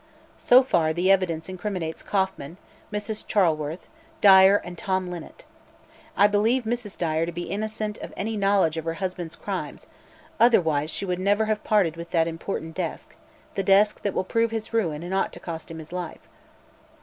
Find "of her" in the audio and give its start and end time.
8.77-8.95